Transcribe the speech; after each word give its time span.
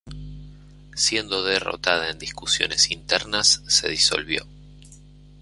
Siendo 0.95 1.43
derrotada 1.43 2.09
en 2.09 2.17
discusiones 2.17 2.89
internas, 2.89 3.61
se 3.67 3.87
disolvió. 3.87 4.47